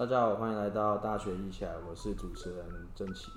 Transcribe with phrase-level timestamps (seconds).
[0.00, 3.30] 大家好，欢迎来到大学一起来，我是主持人郑奇。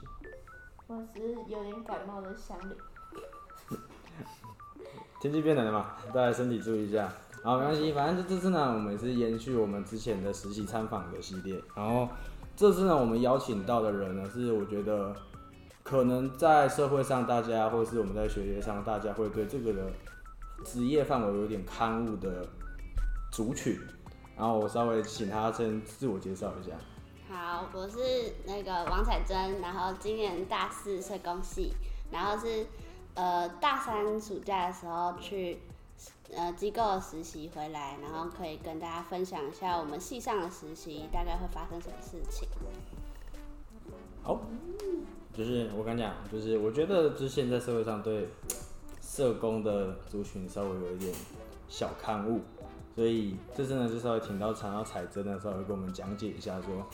[0.88, 3.78] 我是有点感冒的香菱。
[5.20, 7.12] 天气变冷了嘛，大家身体注意一下。
[7.44, 11.62] 好，没关系，反正这这次呢，我们也是延续我们之前的实习参访的系列。
[11.76, 12.08] 然后
[12.56, 15.14] 这次呢，我们邀请到的人呢，是我觉得
[15.84, 19.92] 可能在社会上大家，或是我们在学业上，大家会对这个的
[20.64, 22.48] 职业范围有点刊物的
[23.34, 23.78] 族群。
[24.36, 26.72] 然后我稍微请他先自我介绍一下。
[27.30, 27.98] 好，我是
[28.46, 31.72] 那个王彩珍，然后今年大四社工系，
[32.12, 32.66] 然后是
[33.16, 35.60] 呃大三暑假的时候去
[36.36, 42.48] 呃机构实习回来，然后可以跟大家分享一下我们系上的实习大概会发生什么事情。
[44.22, 44.40] 好，
[45.36, 48.30] 就是我敢讲，就是我觉得就是现在社会上对
[49.02, 51.14] 社工的族群稍微有一点
[51.68, 52.42] 小看误。
[52.96, 56.86] 所以这次呢，就稍微请到常要彩珍的时候，会跟我们讲解一下，说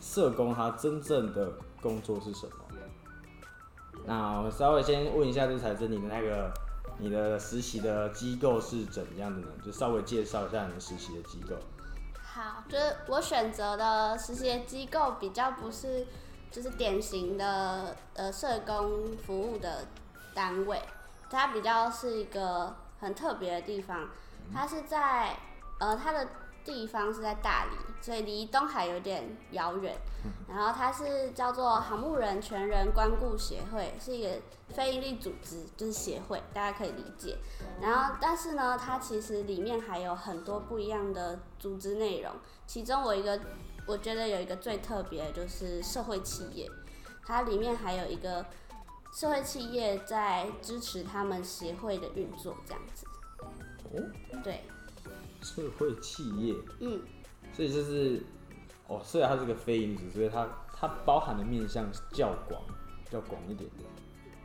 [0.00, 2.52] 社工他真正的工作是什么。
[4.04, 6.52] 那我稍微先问一下，就彩珍，你的那个
[6.98, 9.48] 你的实习的机构是怎样的呢？
[9.64, 11.56] 就稍微介绍一下你的实习的机构。
[12.22, 16.06] 好，就是我选择的实习的机构比较不是
[16.50, 19.86] 就是典型的呃社工服务的
[20.34, 20.80] 单位，
[21.30, 24.06] 它比较是一个很特别的地方。
[24.54, 25.36] 它是在，
[25.78, 26.28] 呃，它的
[26.64, 29.96] 地方是在大理，所以离东海有点遥远。
[30.48, 37.38] 然后它是叫做航木人全人关顾协会，是一个非营利组织，就是协会，大家可以理解。
[37.80, 42.32] 然后，但是呢，它其实里面还有很多不一样的组织内容。
[42.66, 43.40] 其中我一个，
[43.86, 46.68] 我觉得有一个最特别的就是社会企业，
[47.24, 48.44] 它里面还有一个
[49.12, 53.06] 社会企业在支持他们协会的运作，这样子。
[53.44, 54.02] 哦，
[54.42, 54.64] 对，
[55.46, 57.00] 社会企业，嗯，
[57.52, 58.20] 所以就是，
[58.88, 62.60] 哦，虽然它是个非营利，所以它它包含的面向较广，
[63.08, 63.70] 较广一点。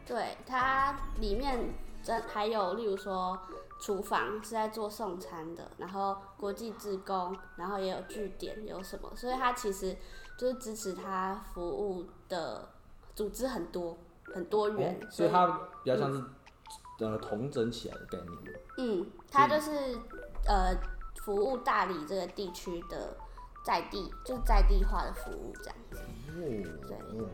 [0.06, 3.36] 对，它里面真还有，例如说
[3.80, 9.98] 厨房是在做送餐的，然后国际职工，然后也有据点，有什么，所以它其实
[10.38, 12.70] 就是支持它服务的
[13.16, 13.98] 组织很多，
[14.34, 15.48] 很多元，所以它
[15.84, 16.24] 比较像是。
[17.00, 18.60] 呃，同整起来的概念。
[18.78, 19.72] 嗯，它就是
[20.46, 20.72] 呃，
[21.22, 23.16] 服务大理这个地区的
[23.64, 25.98] 在地，就是在地化的服务这样子。
[25.98, 27.28] 哦，对。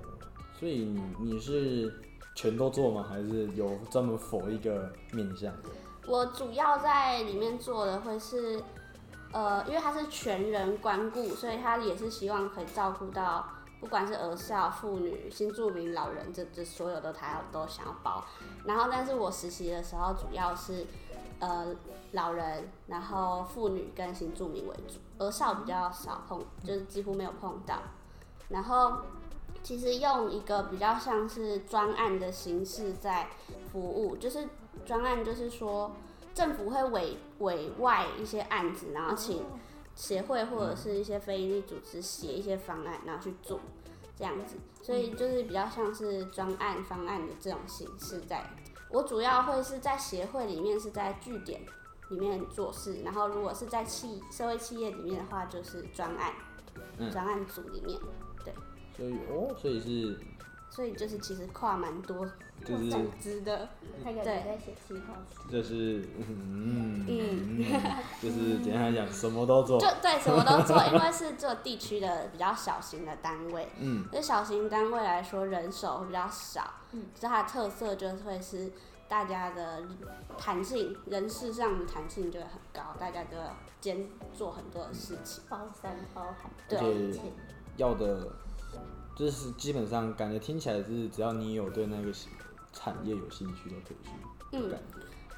[0.59, 1.93] 所以你你是
[2.35, 3.05] 全都做吗？
[3.07, 5.53] 还是有专门否一个面向？
[6.05, 8.61] 我主要在里面做的会是，
[9.31, 13.45] 呃，因为它是全人关顾，所以他也是希望可以照顾到。
[13.79, 18.25] 不管是儿少、妇女、新住民、老人，这这所有的他都想要包。
[18.65, 20.83] 然后，但是我实习的时候主要是，
[21.39, 21.75] 呃，
[22.11, 27.79] 老人，然后妇女跟新住民为主，儿少比较少碰，就是几乎没有碰到。
[28.49, 28.99] 然后，
[29.63, 33.29] 其实用一个比较像是专案的形式在
[33.71, 34.47] 服务，就是
[34.85, 35.91] 专案就是说
[36.33, 39.43] 政府会委委外一些案子，然后请。
[39.97, 43.59] 协会或者是一些非营利组织写一些方案，然后去做
[44.15, 48.19] 这样子，所以就是比较像是专案方案的这种形式。
[48.27, 48.43] 在
[48.89, 51.61] 我主要会是在协会里面，是在据点
[52.09, 56.33] 里面做事，然后如果是在企社会企业里面的话，就是专案
[57.11, 57.99] 专案组里面，
[58.43, 58.53] 对。
[58.95, 60.17] 所以哦，所以是。
[60.77, 62.23] 所以就是其实跨蛮多
[62.63, 62.77] 组
[63.19, 63.67] 织的，
[64.03, 65.51] 对，在写计划书。
[65.51, 67.65] 就是嗯嗯，
[68.21, 69.79] 就是简单来讲，什么都做。
[69.79, 73.67] 就对，什么都做，因为是做地区的比较小型的单位。
[73.79, 74.05] 嗯。
[74.11, 76.71] 对小型单位来说，人手会比较少。
[76.91, 77.07] 嗯。
[77.15, 78.71] 所以它的特色就会是
[79.07, 79.81] 大家的
[80.37, 85.43] 弹性，人事上的弹性就会很高，大家都要兼做很多的事情。
[85.49, 86.51] 包山包海。
[86.69, 87.19] 对。
[87.77, 88.31] 要的。
[89.17, 92.13] 就是基本上感觉听起来是只要你有对那个
[92.71, 94.11] 产业有兴趣都可以去。
[94.51, 94.71] 嗯，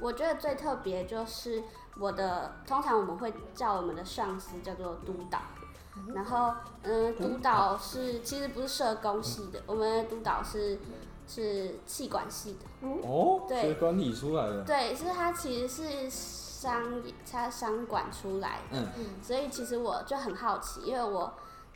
[0.01, 1.63] 我觉得最特别就是
[1.97, 5.39] 我的，通常我们会叫我们的上司叫做督导，
[6.13, 10.77] 然后嗯，督导是其实不是社工系的，我们的督导是
[11.25, 12.87] 是气管系的。
[13.07, 14.63] 哦，对，管理出来的。
[14.63, 17.01] 对，是他其实是商
[17.31, 18.77] 他商管出来的。
[18.77, 19.05] 嗯嗯。
[19.23, 21.33] 所以其实我就很好奇，因为我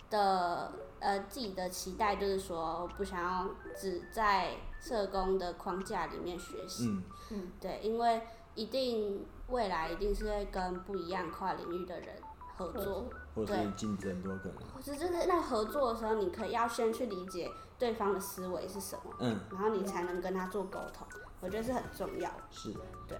[0.09, 0.69] 的。
[1.03, 6.87] 呃，自己的期待就是说，不想要只在社工的框架里面学习。
[6.87, 8.21] 嗯嗯，对，因为
[8.55, 12.15] 一定未来一定是会跟不一样跨领域的人
[12.55, 14.57] 合作，或者是竞争多可能。
[14.73, 21.05] 或者就是那合作的时候，你可以要先去理解对方的思维是什么，嗯，然后你才能跟他做沟通。
[21.41, 22.31] 我觉得是很重要。
[22.49, 22.73] 是，
[23.09, 23.17] 对。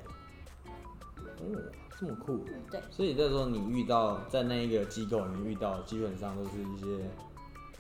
[1.18, 1.60] 哦，
[2.00, 2.46] 这么酷。
[2.72, 7.10] 对所以那时候你遇到在那一个机构里面遇到，基本上都是一些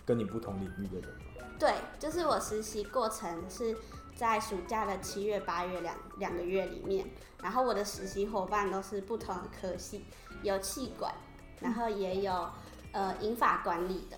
[0.06, 1.46] 跟你不同领域的人吗。
[1.60, 3.78] 对，就是我实习过程是
[4.16, 7.08] 在暑假的七月、八月两两个月里面，
[7.42, 10.06] 然后我的实习伙伴都是不同的科系，
[10.42, 11.14] 有气管，
[11.62, 12.50] 然后也有
[12.92, 14.18] 呃英法管理的，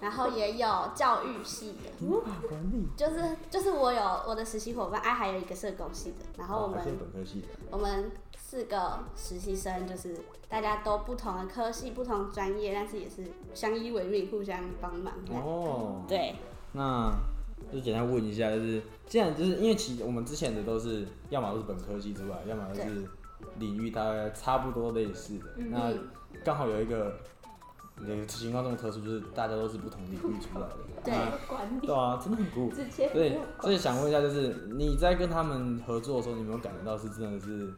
[0.00, 2.06] 然后也有教育系的。
[2.06, 2.86] 无法管理。
[2.96, 7.48] 就是就是我有我的实习伙伴，哎、还有一个社工系的，然后我们、哦还是本科系的。
[7.70, 10.16] 我们四个实习生就是
[10.48, 15.14] 大家都不同的科系、不同专业，但是也是相依为命，互相帮忙。
[15.30, 16.34] 哦，对，
[16.72, 17.12] 那
[17.72, 23.08] 就简单问一下，就是既然就是因为其我们之前的都是要么都是本科系出来，要么就是
[23.58, 25.46] 领域大概差不多类似的。
[25.56, 25.92] 嗯那
[26.44, 27.18] 刚好有一个
[27.98, 30.76] 那个情况这么特殊，就是大家都是不同领域出来的。
[31.04, 32.70] 对那管理对啊，真的很酷。
[33.12, 37.72] 对，所以想问一下，就是你在跟他们合作的时候，你有没有感觉到是真的是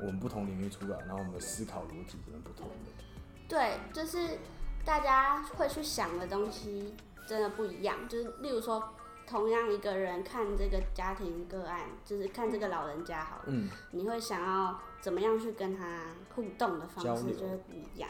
[0.00, 3.04] 我们不同领域出来，然后我们的思考逻辑真的不同的？
[3.48, 4.38] 对，就是
[4.84, 6.94] 大家会去想的东西
[7.26, 8.08] 真的不一样。
[8.08, 8.82] 就是例如说，
[9.26, 18.08] 同样一个人看这个家庭个案，就是看这个老人家好了，嗯，你会想要怎么样去跟他互动的方式就会不一样。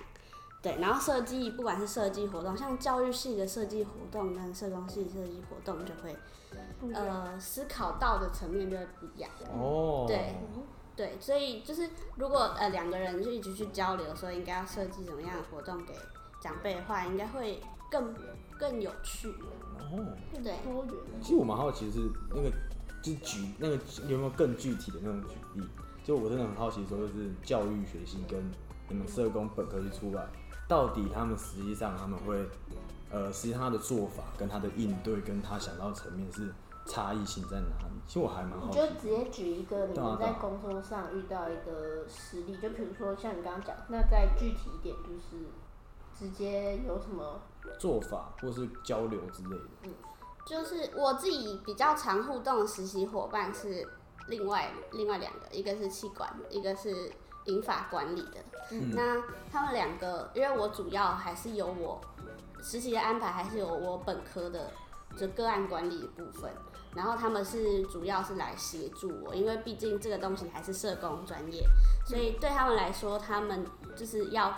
[0.63, 6.15] 对，然后设计不管是设计活动，像教育系的设计活动跟社工系设计活动，就会
[6.93, 9.31] 呃思考到的层面就会不一样。
[9.55, 10.35] 哦，对
[10.95, 15.95] 对，所以就是如果呃两个人就一直去交流，说应该要设计怎么样的活动给
[16.43, 17.59] 长辈的话，应该会
[17.91, 18.15] 更
[18.59, 19.29] 更有趣。
[19.79, 22.51] 哦，对多元其实我蛮好奇的是那个，
[23.03, 23.79] 就是举那个
[24.09, 25.67] 有没有更具体的那种举例？
[26.05, 28.51] 就我真的很好奇，说就是教育学系跟
[28.89, 30.27] 你们社工本科系出来，
[30.71, 32.49] 到底他们实际上他们会，
[33.11, 36.55] 呃，实际上他的做法跟他的应对跟他想到的层面是
[36.87, 38.01] 差异性在哪里？
[38.07, 38.69] 其实我还蛮好。
[38.69, 45.47] 你就直接举一个你们在工作上遇到一个实例，就比如说像你刚刚讲，那再具体一点，就是
[46.17, 47.41] 直接有什么
[47.77, 49.65] 做法或是交流之类的。
[49.83, 49.95] 嗯
[50.47, 53.87] 就是我自己比较常互动的实习伙伴是
[54.29, 57.13] 另外另外两个，一个是气管，一个是
[57.51, 58.37] 银法管理的。
[58.73, 59.21] 嗯那
[59.51, 62.01] 他们两个，因为我主要还是有我
[62.63, 64.71] 实习的安排，还是有我本科的
[65.17, 66.51] 就个案管理的部分。
[66.93, 71.65] 然后他们是主要是来协助我，因为毕竟这个东西还是社工专业，
[72.05, 73.65] 所以对他们来说，他们
[73.97, 74.53] 就是要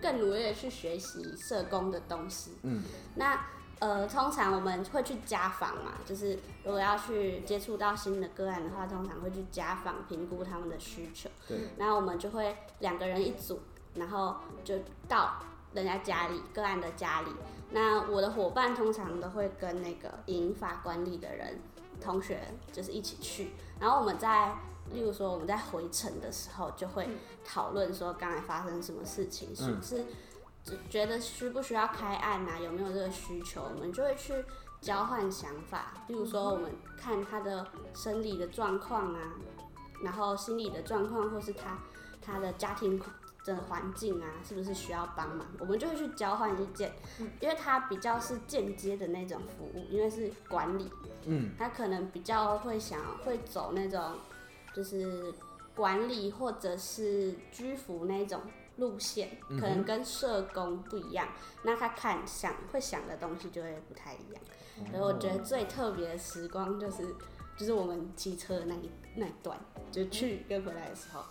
[0.00, 2.58] 更努力的去学习社工的东西。
[2.62, 2.82] 嗯，
[3.16, 3.44] 那
[3.84, 11.28] 呃，通常我们会去家访嘛，就是如果要去接触到新的个案的话，通常会去家访评估他们的需求。
[11.46, 13.60] 对，然后我们就会两个人一组，
[13.96, 15.34] 然后就到
[15.74, 17.30] 人家家里个案的家里。
[17.72, 21.60] 那我的伙伴通常都会跟那个银法管理的人
[22.00, 22.40] 同学
[22.72, 24.54] 就是一起去，然后我们在。
[24.92, 27.08] 例如说，我们在回程的时候就会
[27.42, 30.04] 讨论说刚才发生什么事情，是不是只
[30.88, 34.44] 觉得需不需要开案啊，有没有这个需求，我们就会去
[34.80, 35.92] 交换想法。
[36.08, 39.34] 例如说，我们看他的生理的状况啊，
[40.02, 41.78] 然后心理的状况，或是他
[42.22, 43.00] 他的家庭
[43.44, 46.92] 的环境啊，是不是需要帮忙，我们就会去交换意见。
[47.40, 50.90] 因为他比较是间接的那种服务，因为是管理，
[51.26, 54.16] 嗯，他可能比较会想会走那种
[54.74, 55.32] 就是
[55.74, 58.40] 管理或者是居服那种
[58.76, 61.28] 路线，可能跟社工不一样。
[61.62, 64.42] 那他看想会想的东西就会不太一样。
[64.90, 67.14] 所以我觉得最特别的时光就是
[67.56, 69.58] 就是我们骑车的那一那一段，
[69.92, 71.24] 就去跟回来的时候，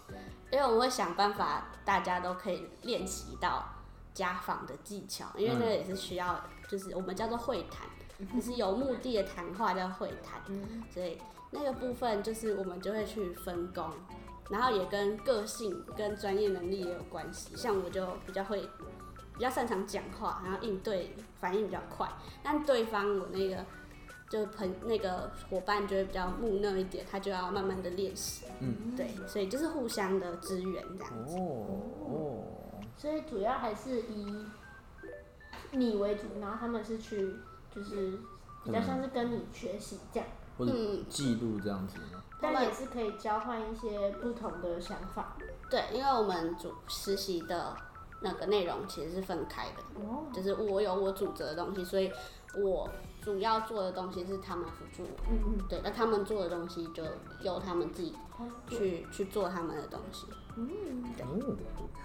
[0.51, 3.67] 因为我们会想办法，大家都可以练习到
[4.13, 7.85] 家访的技巧，因为那个也是需要，就是我们叫做会谈，
[8.33, 10.41] 就是有目的的谈话叫会谈，
[10.89, 11.17] 所以
[11.51, 13.91] 那个部分就是我们就会去分工。
[14.49, 18.61] 然后也跟个性跟专业能力也有关系，像我就比较会，
[19.33, 22.07] 比较擅长讲话，然后应对反应比较快，
[22.43, 23.65] 但对方我那个
[24.29, 31.25] 就朋那个伙伴就会比较木讷一点，他就要慢慢的练习，嗯，对，所以就是互相的支援这样。
[31.25, 31.37] 子。
[31.37, 31.65] 哦
[32.05, 32.43] 哦，
[32.97, 34.45] 所以主要还是以
[35.71, 37.35] 你为主，然后他们是去
[37.73, 38.19] 就是
[38.63, 40.29] 比较像是跟你学习这样，
[40.65, 42.23] 或者嗯记录这样子吗？
[42.41, 45.37] 他们但也是可以交换一些不同的想法。
[45.69, 47.75] 对，因为我们主实习的
[48.21, 52.11] 那个内容其实是分开的，哦，就是我有我主责的东西，所以
[52.55, 52.89] 我
[53.21, 55.23] 主要做的东西是他们辅助我。
[55.31, 57.03] 嗯嗯，对，那他们做的东西就
[57.41, 60.27] 由他们自己好去去做他们的东西。
[60.55, 61.57] 嗯，哦，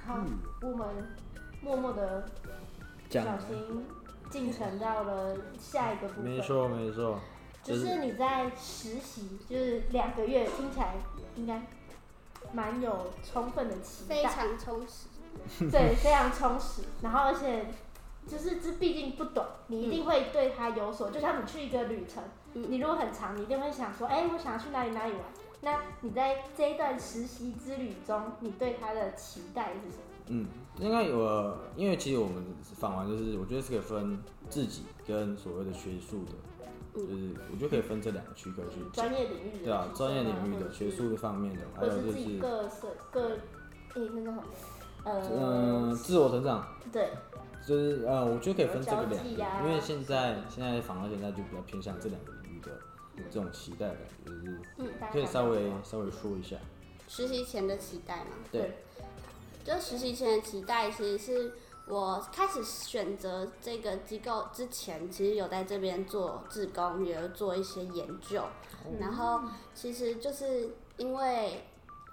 [0.07, 0.25] 好，
[0.63, 0.87] 我们
[1.61, 2.25] 默默的
[3.11, 3.85] 讲小心
[4.31, 6.25] 进程到了下一个部分。
[6.25, 7.19] 没错没错，
[7.69, 10.95] 就是你在实习，就是两个月，听起来
[11.37, 11.67] 应该
[12.53, 15.09] 蛮有充分的期待非，常充实。
[15.71, 16.83] 对，非常充实。
[17.03, 17.67] 然后而且
[18.27, 25.23] 就是这毕竟不短，你一定会对它有所，就像你去一个旅程，嗯你如果很长，你一定会想说，哎、我想要去哪里哪里玩。
[25.61, 30.03] 那你在这一段实习之旅中，你对它的期待是什么？
[30.29, 30.47] 嗯，
[30.79, 36.48] 应该有，呃因为其实我们访完就是，我觉得是可以分自己跟所谓的学术的，嗯
[37.07, 44.45] 就是我觉得可以分这两个区块去，专业领域的，对啊，专业领域的、学术方面的，还有就是各社各，诶、那叫什么？
[45.05, 47.11] 呃，嗯、自我成长，对，
[47.67, 52.71] 就是呃，我觉得可以分这个两个，啊因为现在现在反而现在就比较偏向这两个领域的
[53.31, 56.57] 这种期待感，就是嗯，可以稍微稍微说一下，
[57.07, 58.79] 实习前的期待嘛，对，
[59.65, 61.53] 就实习前的期待，其实是
[61.89, 68.43] 我开始选择这个机构之前，其实有在这边做志工，也有做一些研究，
[69.01, 69.41] 然后
[69.75, 70.69] 其实就是
[70.99, 71.65] 因为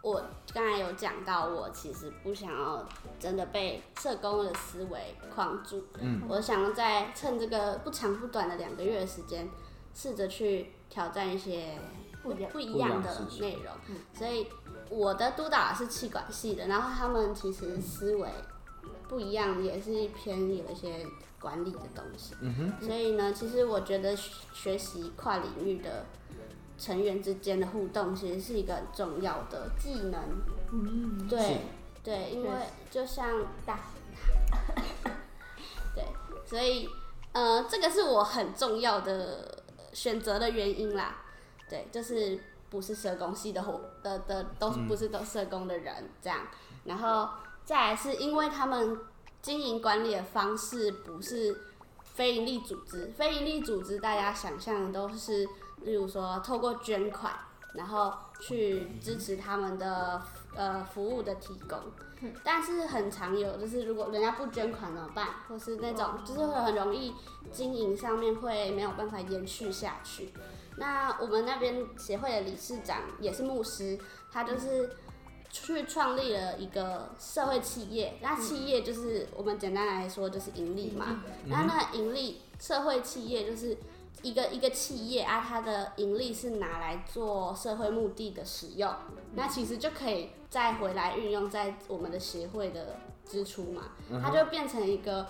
[0.01, 2.87] 我刚才有讲到，我其实不想要
[3.19, 9.49] 真的被社工的思维框住，嗯，我想要在趁这个不长不短的两个月的时间，
[9.93, 11.77] 试着去挑战一些
[12.23, 13.73] 不一样不一样的内容，
[14.13, 14.47] 所以
[14.89, 18.29] 我的督导是气管系的，然后他们其实思维
[19.07, 21.05] 不一样，也是偏有一些
[21.39, 22.35] 管理的东西。
[22.41, 26.05] 嗯哼，所以呢，其实我觉得学学习跨领域的
[26.77, 30.21] 成员之间的互动，其实是一个很重要的技能。
[30.71, 31.61] 嗯，对
[32.03, 32.49] 对，因为
[32.89, 33.79] 就像大
[35.95, 36.05] 对，
[36.45, 36.89] 所以
[37.31, 41.23] 呃，这个是我很重要的选择的原因啦。
[41.69, 46.39] 对，就是不是社工系的伙的的都是不是都社工的人这样，
[46.83, 47.29] 然后
[47.65, 48.99] 再来是因为他们
[49.41, 51.59] 经营管理的方式不是
[52.03, 55.45] 非营利组织，非营利组织大家想象的都是，
[55.81, 57.33] 例如说透过捐款，
[57.73, 60.21] 然后去支持他们的
[60.55, 61.79] 呃服务的提供。
[62.43, 65.27] 但是很常有，就是如果人家不捐款怎么办？
[65.47, 67.13] 或是那种就是会很容易
[67.51, 70.33] 经营上面会没有办法延续下去。
[70.77, 73.99] 那我们那边协会的理事长也是牧师，
[74.31, 74.89] 他就是
[75.63, 78.15] 去创立了一个社会企业。
[78.21, 81.23] 那企业就是我们简单来说就是盈利嘛。
[81.45, 83.77] 那那个盈利社会企业就是
[84.21, 88.93] 一个一个企业啊，它的盈利是拿来做社会目的的使用，
[89.35, 93.83] 那其实就可以再回来运用在我们的协会的支出嘛，
[94.21, 95.27] 它就变成一个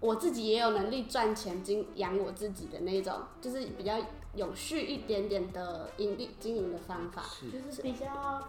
[0.00, 3.98] 我自己也有能力赚钱经养我自己的那种，就是比较
[4.34, 7.24] 有序一点点的盈利经营的方法。
[7.52, 8.48] 就是比较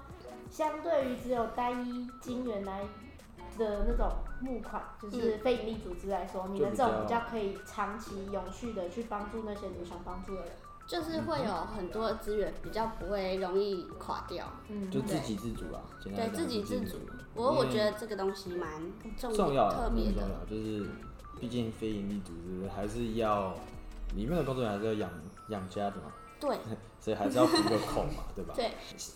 [0.50, 2.82] 相对于只有单一金元来
[3.58, 10.52] 的那种募款，就是非营利组织来说，你们这种比较可以长期永续的去帮助那些你想帮助的人。
[10.88, 14.44] 就是会有很多的资源，比较不会容易垮掉。
[14.70, 16.98] 嗯，就自给自足啦，简单对自给自足。
[17.36, 18.68] 我我觉得这个东西蛮
[19.16, 20.22] 重重要的，特别的。
[20.24, 20.90] 很重要，就是
[21.40, 23.54] 毕竟非营利组织还是要
[24.16, 25.12] 里面的工作人员还是要养
[25.50, 26.58] 养家的嘛，对
[27.00, 28.54] 所以还是要补个口嘛，对吧？
[28.56, 28.72] 对，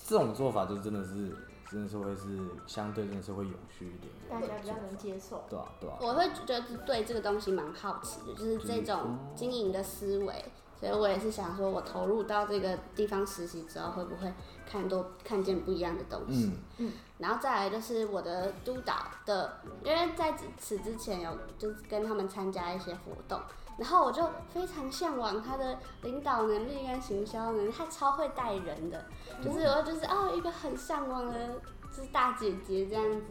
[0.08, 1.36] 这种做法就真的是
[1.70, 5.44] 真的是会是相对真的是会永续一点大，家比较能接受。
[5.50, 10.46] 对啊对啊，我会觉得对这个东西蛮好奇的，就是这种经营的思维，
[10.80, 14.32] 所以我也是想说，我投入到这个地方实习之后，会不会
[14.70, 16.51] 看多看见不一样的东西？
[16.77, 23.39] 嗯然后再来就是我的督导的，因为在此此之前有就是跟他们参加一些活动，
[23.77, 29.06] 然后我就非常向往他的领导能力跟行销能力，他超会带人的，
[29.44, 31.50] 就是我就是哦一个很向往的，
[31.89, 33.27] 就是大姐姐这样子，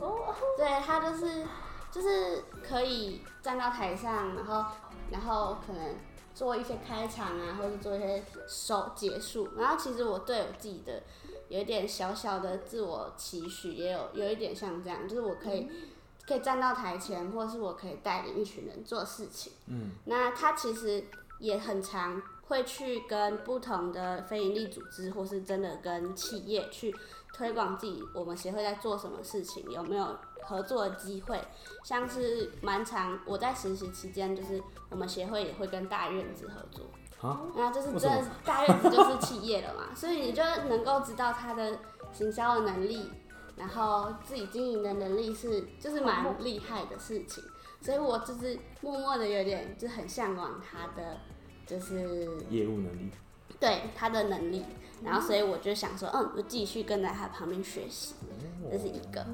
[0.56, 1.44] 对他就是
[1.90, 4.64] 就是可以站到台上，然后
[5.10, 5.94] 然后可能
[6.34, 11.02] 做一些开场啊，或者做一些收结束，然后其实我对我自己的。
[11.48, 15.68] 有一点小小的自我期许，也有有一点像这样，就是我可以、
[16.26, 19.52] 可以站到台前，或是我可以带领一群人做事情。
[19.66, 21.04] 嗯，那他其实
[21.38, 26.94] 也很常会去跟不同的非营利组织，或是真的跟企业去
[27.34, 31.40] 推广自己我们协会在做什么事情，有没有合作的机会。
[31.84, 36.86] 像是蛮常我在实习期间，就是我们协会也会跟大院子合作。
[37.20, 41.78] 啊，那就是真的大院子就是企业了嘛，所以你就能够知道他的
[42.12, 43.10] 行销的能力，
[43.62, 47.44] 然后自己经营的能力是就是蛮厉害的事情，
[47.80, 51.18] 所以我就是默默的有点就很向往他的
[51.64, 53.08] 就是业务能力，
[53.60, 54.64] 对他的能力，
[55.04, 58.16] 然后所以我就想说，嗯，我继续跟在他旁边学习，
[58.68, 59.24] 这是一个，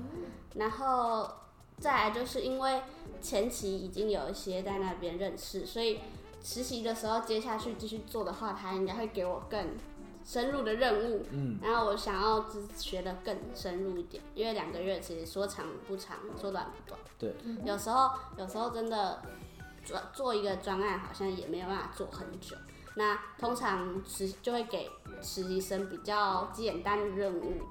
[0.56, 1.26] 然后
[1.78, 2.82] 再来就是因为
[3.22, 6.00] 前期已经有一些在那边认识，所以
[6.44, 9.68] 实习的时候接下去继续做的话，他应该会给我更
[10.28, 17.00] 深入的任务，嗯，然后我想要只学的更深入一点，因为两个月其实说长不长，说短不短。
[17.18, 19.22] 对，有时候有时候真的
[19.86, 22.54] 做做一个专案，好像也没有办法做很久。
[22.94, 24.90] 那通常实就会给
[25.22, 27.62] 实习生比较简单的任务，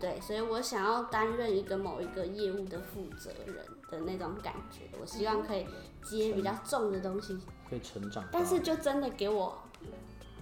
[0.00, 3.56] 对，所以我想要担任一个某一个业务的负责人
[3.90, 5.66] 的那种感觉，我希望可以
[6.02, 8.24] 接比较重的东西，可以成长。
[8.32, 9.58] 但是就真的给我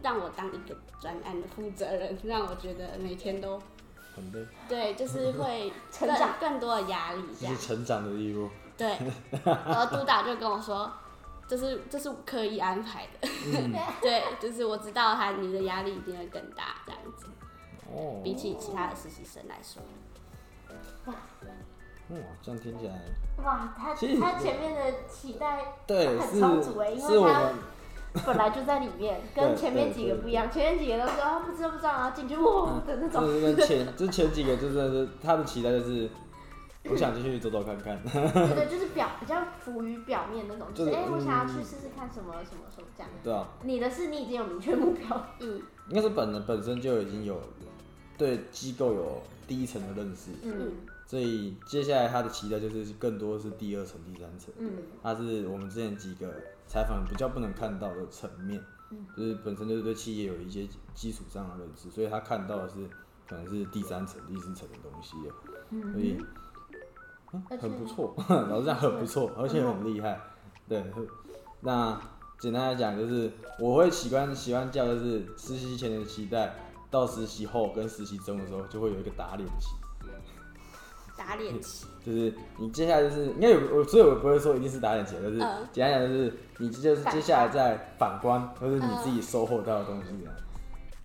[0.05, 3.59] 让我当一个专案的负责人，让我觉得每天都
[4.15, 7.67] 很累，对，就是会 成长更更多的压力这样是。
[7.67, 8.51] 成长的义务。
[8.77, 8.99] 对，
[9.45, 10.93] 然后督导就跟我说，
[11.49, 17.27] 这是这是刻意安排的，嗯， 对，就是我知道他你的压力一定会更大这样子，
[17.91, 19.81] 哦，比起其他的实习生来说，
[21.07, 21.15] 哇，
[22.43, 23.01] 这样听起来，
[23.45, 27.55] 哇，他其实他前面的期待对，很是充足哎，因是我为他们
[28.25, 36.09] 本来就在里面，跟前面几个不一样，前面几个都说啊不知道不知道，然后进去哇的那种，就是跟前， 就是前几个，就真的是他的期待就是，
[36.91, 38.01] 我想进去走走看看。
[38.05, 43.11] 对对，就是表比较浮于表面那种，就就是是哎我想要去嗯试试看什么什么什么这样。
[43.23, 47.41] 对啊，你的是你已经有明确目标，嗯，应该是本人本身就已经有
[48.17, 50.73] 对机构有第一层的认识，嗯
[51.07, 54.55] 所以接下来他的期待就是更多是第二层、第三层。
[54.59, 54.71] 嗯
[55.03, 56.27] 他是我们之前几个
[56.75, 62.91] 采访比较不能看到的层面，嗯就是本身就是对企业有一些基础上的认知，所以他看到的是
[63.29, 66.27] 可能是第三层、第四层的东西了，所以、嗯
[67.61, 70.21] 很不错， 老实讲很不错，而且很厉害。
[70.69, 70.85] 对，
[71.61, 72.01] 那
[72.41, 76.55] 简单来讲就是我会习惯喜欢叫就是实习前的期待，
[76.91, 79.69] 到实习后跟实习中的时候就会有一个打脸期。
[81.25, 90.31] 打脸期，就是你接下来就是应该有我，所以我不会说一定是打脸期，就是嗯简单讲就是你就是接下来再反观，或是你自己收获到的东西啊。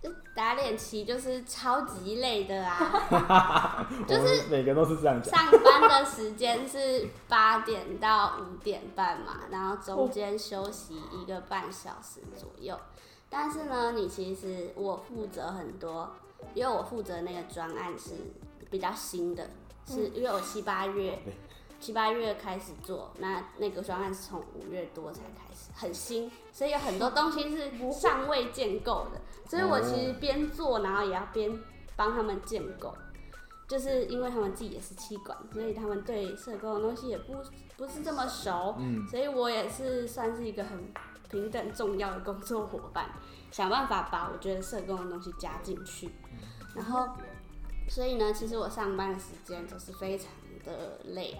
[0.02, 5.34] 就打脸期就是超级累的啊， 就是每个都是这样讲。
[5.34, 12.74] 上班的时间是八点到五点半嘛，然后中间休息一个半小时左右。
[13.28, 16.10] 但是呢，你其实我负责很多，
[16.54, 18.12] 因为我负责那个专案是
[18.70, 19.50] 比较新的，
[19.86, 21.34] 是因为我七八月对
[21.80, 31.58] 七八月开始做，那那个专案是从五月多才开始，很新，所以有很多东西是尚未建构的，所以我其实边做，然后也要边
[31.96, 32.94] 帮他们建构。
[33.66, 37.34] 就是因为他们自己也是气管，所以他们对社工的东西也不
[37.76, 40.92] 不是这么熟，嗯，所以我也是算是一个很
[41.30, 43.08] 平等重要的工作伙伴，
[43.52, 46.10] 想办法把我觉得社工的东西加进去，
[46.74, 47.10] 然后
[47.90, 50.28] 所以呢，其实我上班的时间都是非常
[50.64, 51.36] 的累，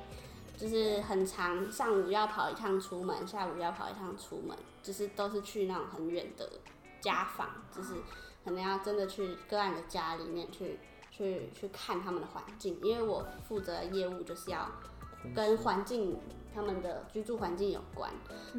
[0.59, 6.51] 就是很长，上午要跑一趟出门，下午要跑一趟出门，就是都是去那种很远的
[7.01, 7.95] 家访，就是
[8.45, 10.81] 可能要真的去个案的家里面去
[11.13, 14.69] 去去看他们的环境，因为我负责的业务就是要
[15.33, 16.19] 跟环境
[16.53, 18.11] 他们的居住环境有关，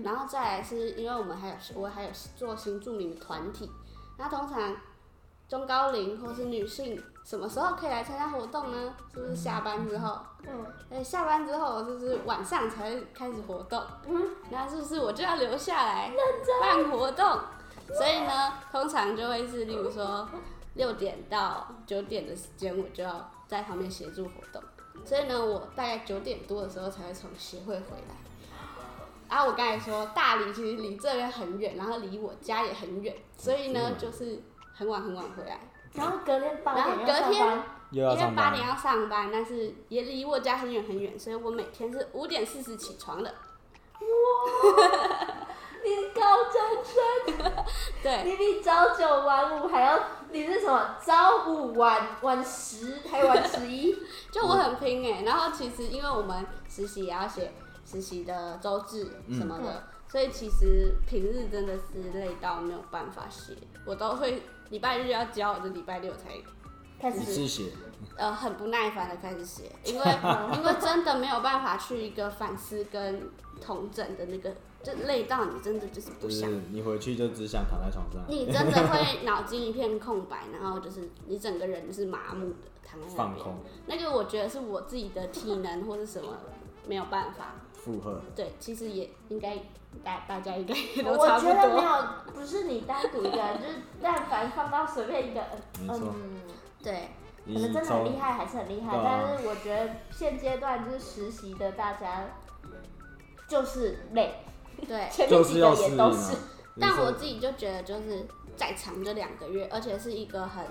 [0.02, 3.70] 然后再来是因为我们还有我还有做新住民的团体，
[4.18, 4.78] 那通常
[5.52, 8.96] 中高龄或是女性什么时候可以来参加活动呢？
[9.14, 10.18] 是不是下班之后？
[10.48, 16.10] 嗯哎，下班之后就是晚上才会开始活动，嗯那是不是我就要留下来
[16.62, 17.38] 办活动？
[17.94, 20.26] 所以呢，通常就会是例如说
[20.76, 24.64] 六点到九点的时间，我就要在旁边协助活动。
[25.04, 28.16] 所以呢，我大概九点多的时候才会从协会回来。
[29.28, 34.42] 啊，我刚才说大理其实离这边很远，然后离我家也很远，所以呢，就是
[34.82, 35.60] 很晚很晚回来。
[35.94, 43.30] 然后隔天八然后点隔天要上班，又要因为上班，八点要上班，但是也离我家很远很远，所以我每天是五点四十起床的。
[43.30, 44.08] 哇
[45.84, 47.64] 你高中生，
[48.02, 50.00] 对，你比朝九晚五还要，
[50.32, 50.96] 你是什么？
[51.06, 53.96] 朝五晚晚十，还晚十一？
[54.32, 57.52] 就我很拼哎、然后其实因为我们实习也要写
[57.86, 66.32] 实习的周志什么的，所以其实平日真的是累到没有办法写，我都会礼拜日要交，我就礼拜六才
[67.00, 67.72] 开始写，
[68.18, 70.06] 呃很不耐烦的开始写，因为
[70.58, 73.30] 因为真的没有办法去一个反思跟
[73.62, 76.74] 统整的那个，就累到你真的就是不就是想。
[76.74, 83.16] 你回去就只想躺在床上你真的会脑筋一片空白，然后就是你整个人就是麻木的躺在那边。
[83.16, 86.38] 放空那个我觉得是我自己的体能或是什么
[86.86, 87.56] 没有办法。
[87.84, 88.22] 负荷。
[88.36, 89.58] 对，其实也应该
[90.04, 91.82] 大大家应该也都我差不觉得没。
[91.82, 95.42] 有，不是你单独一个人，就是但凡放到随便一个，
[95.80, 96.42] 嗯，
[96.84, 97.10] 对，
[97.46, 98.96] 可可能真的很厉害，还是很厉害。
[98.96, 102.26] 啊但是我觉得现阶段就是实习的大家
[103.48, 104.36] 就是累，
[104.88, 106.38] 对， 前面几个也都是。。
[106.80, 110.66] 但我自己就觉得就是再长就两个月，而且是一个很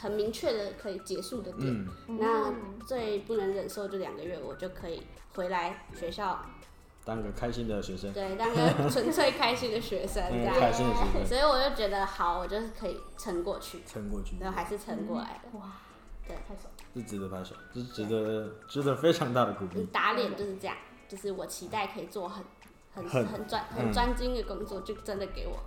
[0.00, 1.86] 很明确的可以结束的点。
[2.08, 5.02] 嗯，那嗯最不能忍受就两个月，我就可以
[5.34, 6.40] 回来学校，
[7.04, 10.54] 当个开心的学生，对，当个纯粹开心的学生 这嗯，样。
[10.58, 15.58] 开心的学生， 所以我就觉得好，我就是可以撑过去，撑过去，然后还是撑过来的。
[15.58, 15.72] 哇，
[16.26, 16.36] 对。
[16.48, 19.84] 太爽了，是值得拍手，这是值得值得非常大的鼓励。
[19.92, 20.76] 打脸就是这样，
[21.08, 22.42] 就是我期待可以做很
[22.94, 23.84] 很很很专嗯。
[23.84, 25.58] 很专精的工作，就真的给我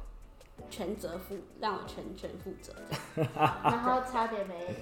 [0.70, 2.74] 全责负，让我全权负责
[3.16, 3.32] 这样。
[3.64, 4.76] 然后差点没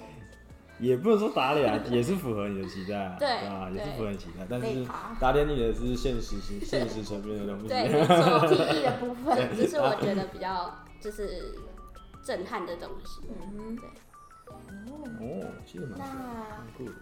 [0.78, 4.84] 也不能说打脸啊，也是符合你的期待啊，对啊，也是符合你期待，但是，
[5.20, 7.68] 打脸你的是现实性、现实层面的东西。
[7.68, 11.54] 对，没错，记忆的部分，这是我觉得比较就是
[12.24, 13.20] 震撼的东西。
[13.28, 13.88] 嗯对
[15.20, 16.00] 哦，其实蛮
[16.76, 16.92] 酷的。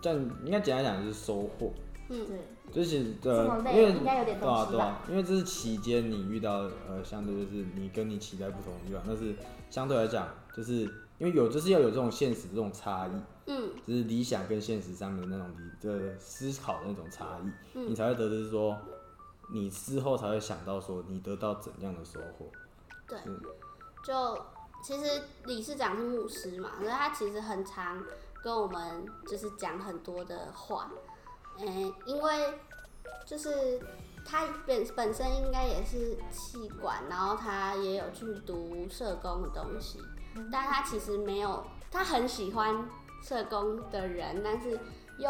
[0.00, 1.72] 这样应该简单讲就是收获，
[2.08, 2.38] 嗯，对，
[2.72, 4.78] 就是呃，因为应该有点对啊东西吧？
[4.78, 9.34] 对啊，因为这是期间你遇到呃，相对就是你跟你期待不同的地方，但是
[9.70, 10.82] 相对来讲，就是
[11.18, 13.10] 因为有就是要有这种现实这种差异，
[13.46, 13.70] 嗯。
[13.86, 17.90] 就是理想跟现实上面的那种理的思考的那种差异，嗯。
[17.90, 18.76] 你才会得知说，
[19.52, 22.46] 你之后才会想到说你得到怎样的收获。
[23.06, 23.18] 对，
[24.04, 24.38] 就
[24.82, 28.02] 其实理事长是牧师嘛，所以他其实很常
[28.42, 30.90] 跟我们就是讲很多的话，
[31.60, 32.54] 嗯、因为
[33.26, 33.80] 就是
[34.24, 39.98] 他本本身应该也是气管，然后他也有去读社工的东西，
[40.52, 42.88] 但他其实没有，他很喜欢
[43.22, 44.78] 社工的人，但是
[45.18, 45.28] 又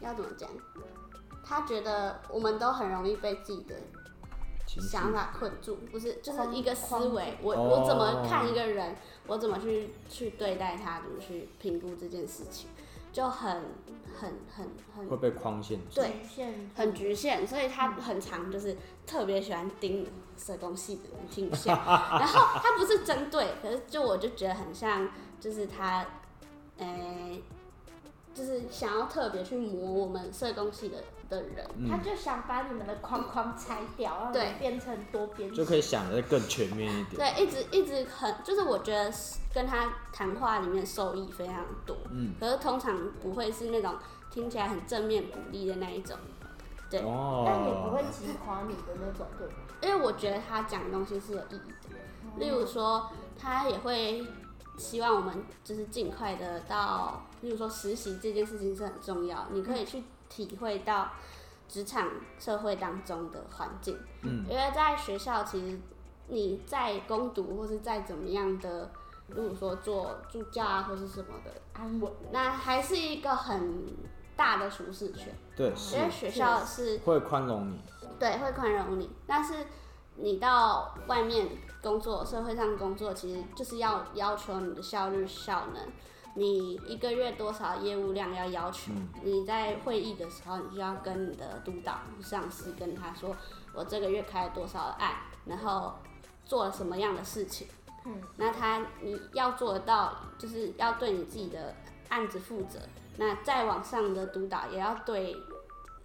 [0.00, 0.48] 要怎么讲？
[1.46, 3.76] 他觉得我们都很容易被自己的
[4.66, 7.36] 想法困住，不是，就是一个思维。
[7.42, 8.96] 我哦我怎么看一个人，
[9.26, 12.70] 我怎么去去对待他，怎么去评估这件事情，
[13.14, 13.62] 就很
[14.20, 16.00] 很很很会被框限住。
[16.00, 16.10] 对。
[16.74, 20.04] 很局限，所以他很常就是特别喜欢盯
[20.36, 21.72] 社工系的人听下，
[22.18, 26.04] 然后他不是针对，可是就我就觉得很像，就是他，
[26.78, 27.40] 诶、
[28.34, 35.56] 就是想要特别去磨我们社工系的的人，他就想把你们的框框拆掉，让你对们变成多边形。
[35.56, 37.16] 就可以想的更全面一点。
[37.16, 39.12] 对，一直一直很，就是我觉得
[39.52, 43.94] 跟他谈话里面受益非常多，嗯，可是通常不会是那种
[44.30, 46.16] 听起来很正面鼓励的那一种，
[46.88, 47.00] 对。
[47.00, 49.54] 哦，但也不会击垮你的那种，对吧？
[49.82, 51.98] 因为我觉得他讲的东西是有意义的。
[52.38, 54.24] 例如说，他也会
[54.76, 61.10] 希望我们就是尽快的到，例如说实习这件事情是很重要，你可以去体会到
[61.68, 63.98] 职场社会当中的环境。
[64.22, 65.78] 嗯，因为在学校其实
[66.28, 68.90] 你在攻读或是再怎么样的，
[69.28, 73.94] 如果说做助教啊或是什么的，安稳，那还是一个很
[74.36, 77.80] 大的舒适圈，对，因为学校是会宽容你。
[78.18, 79.66] 对，会宽容你，但是
[80.16, 81.48] 你到外面
[81.82, 85.82] 工作，社会上工作，其实就是要要求你的效率、效能。
[86.36, 88.92] 你一个月多少业务量要要求？
[88.92, 93.34] 嗯你在会议的时候，你就要跟你的督导、上司跟他说，
[93.72, 95.14] 我这个月开了多少案，
[95.46, 95.94] 然后
[96.44, 97.68] 做了什么样的事情。
[98.04, 101.74] 嗯，那他你要做得到，就是要对你自己的
[102.10, 102.78] 案子负责。
[103.16, 105.36] 那再往上的督导也要对，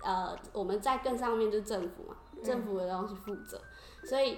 [0.04, 3.60] 呃，我们在更上面就是政府嘛，政府的东西负责。
[4.06, 4.38] 所以，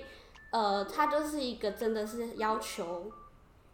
[0.52, 3.12] 呃，他就是一个真的是要求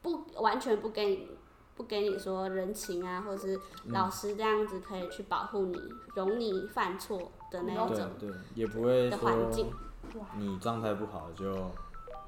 [0.01, 1.36] 不完全不给你
[1.77, 3.59] 不给你说人情啊，或者是
[3.89, 5.79] 老师这样子可以去保护你，
[6.15, 9.71] 容你犯错的那种对，也不会的环境。
[10.11, 10.25] 说。
[10.35, 11.71] 你状态不好就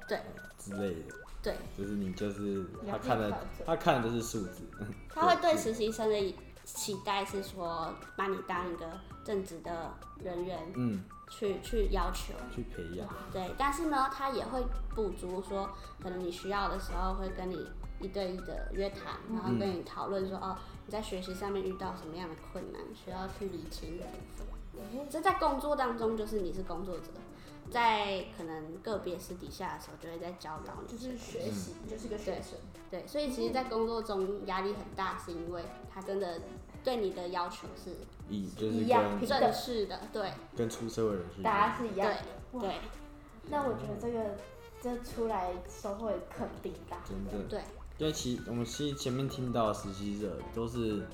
[0.08, 0.20] 对。
[0.56, 4.62] 之类的，对，就是你就是他看的他看的就是数字，
[5.08, 6.34] 他会对 实习生的
[6.64, 8.86] 期待是说，把你当一个
[9.24, 11.02] 正职的人员嗯。
[11.30, 12.34] 去去要求。
[12.52, 14.60] 去培养，对，但是呢，他也会
[14.96, 15.70] 补足说，
[16.02, 17.56] 可能你需要的时候会跟你
[18.00, 25.08] 一对一的约谈，然后跟你讨论说，哦，你在学习上面遇到什么样的困难，需要去理清的部分。
[25.10, 27.08] 这在工作当中就是你是工作者，
[27.70, 30.88] 在可能个别私底下的时候就会在教导你。
[30.88, 32.58] 就是学习，就是个学生，
[32.90, 36.40] 对，所以其实，在工作中压力很大，是因为他真的
[36.82, 37.90] 对你的要求是
[38.28, 40.32] 一就是一样跟平正式的，对。
[40.56, 42.08] 跟出社会人士大家是一样。
[42.08, 42.60] 的。
[42.60, 42.76] 对。
[43.50, 44.36] 那我觉得这个
[44.80, 46.98] 这出来收获也肯定大。
[47.04, 47.60] 真的，对，
[48.00, 51.06] 因为其我们其实前面听到的实习者都是，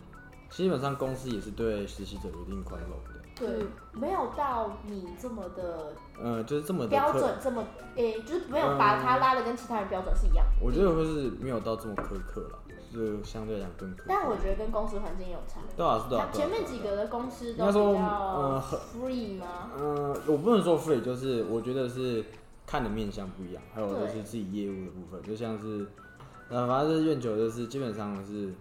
[0.48, 3.48] 基本上公司也是对实习者有一定宽容的，对
[3.92, 7.64] 嗯，没有到你这么的呃，就是这么的标准，这么
[7.96, 10.46] 诶、就是没有把他拉的跟其他人标准是一样。
[10.60, 12.58] 我觉得会是没有到这么苛刻了，
[12.94, 14.04] 就是相对来讲更苛刻。
[14.06, 15.60] 但我觉得跟公司环境有差。
[15.76, 18.62] 对啊，是的啊他，前面几个的公司都比较
[18.94, 19.72] free 吗？
[19.76, 22.24] 嗯、我不能说 free，就是我觉得是
[22.64, 25.84] 看的面向不一样，还有就是自己业务的部分，就像是
[26.48, 28.52] 呃，反正是愿酒就是基本上是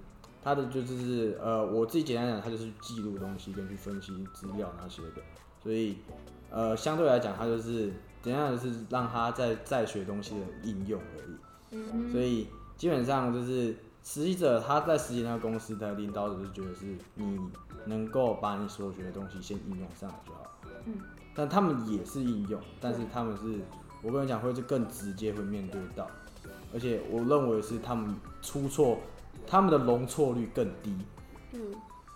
[0.43, 5.21] 他的就是呃，我自己简单讲，他就是记录东西跟去分析资料那些的，
[5.61, 5.97] 所以
[6.49, 11.35] 呃，相对来讲，他就是简单的是让他在在学东西的应用而已。
[11.71, 17.39] 嗯所以基本上就是实习者他在实习那个公司的领导者就觉得是你
[17.85, 20.59] 能够把你所学的东西先应用上来就好。
[20.85, 20.93] 嗯。
[21.37, 23.59] 但他们也是应用，但是他们是，
[24.01, 26.09] 我跟你讲，会是更直接会面对到，
[26.75, 28.99] 而且我认为是他们出错，
[29.47, 30.93] 他们的容错率更低。
[31.53, 31.73] 嗯，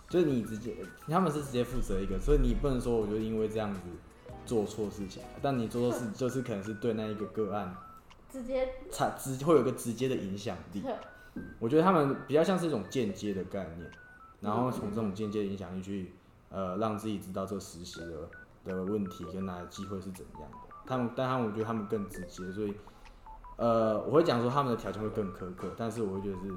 [0.10, 0.76] 就是你直接，
[1.08, 3.80] 他们是直接负责一个，所以你不能说我就因为这样子
[4.46, 7.74] 做错事情，但你做错事 就是可能是对那一个个案
[8.30, 10.84] 直接产直会有一个直接的影响力。
[11.58, 13.90] 我觉得他们比较像是一种间接的概念，
[14.42, 16.12] 然后从这种间接的影响力去
[16.50, 18.30] 呃让自己知道这实习的
[18.66, 20.58] 的问题跟拿的机会是怎样的。
[20.86, 22.74] 他们，但他们我觉得他们更直接，所以
[23.60, 26.50] 呃我会讲说他们的条件会更苛刻，但是我会觉得是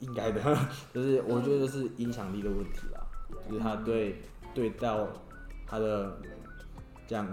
[0.00, 0.40] 应该的，
[0.92, 3.00] 就是我觉得是影响力的问题啦，
[3.48, 4.22] 就是他对
[4.54, 5.08] 对到
[5.66, 6.18] 他的
[7.06, 7.26] 这样，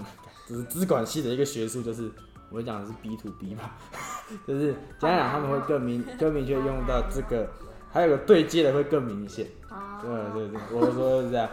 [0.48, 2.10] 就是资管系的一个学术，就是
[2.50, 3.72] 我会讲的是 B to B 嘛，
[4.48, 7.50] 就是简单讲他们会更明 更明确用到这个，
[7.92, 11.50] 还有个对接的会更明显，啊，对对对，我说的是这样，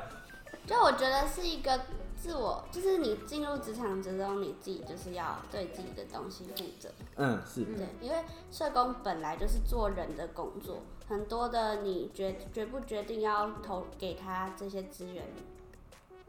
[0.67, 1.81] 就我觉得是一个
[2.21, 6.91] 自我，就是你进入职场之中，你自己就是要对自己的东西负责。
[7.17, 15.25] 嗯是，对，因为社工本来就是做人的工作，很多的你决决不决定要投给他这些资源，